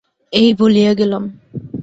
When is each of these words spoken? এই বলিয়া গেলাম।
এই 0.33 0.49
বলিয়া 0.53 0.91
গেলাম। 0.93 1.23